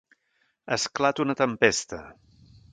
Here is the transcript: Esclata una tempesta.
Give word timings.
Esclata 0.77 1.27
una 1.27 1.37
tempesta. 1.43 2.03